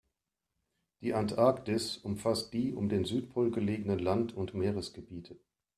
Die 1.01 1.13
Antarktis 1.13 1.97
umfasst 1.97 2.53
die 2.53 2.73
um 2.73 2.89
den 2.89 3.05
Südpol 3.05 3.51
gelegenen 3.51 3.99
Land- 3.99 4.33
und 4.35 4.55
Meeresgebiete. 4.55 5.37